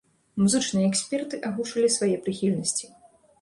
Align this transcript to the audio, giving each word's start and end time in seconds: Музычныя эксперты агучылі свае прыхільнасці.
Музычныя 0.43 0.87
эксперты 0.91 1.41
агучылі 1.51 1.91
свае 1.97 2.11
прыхільнасці. 2.25 2.91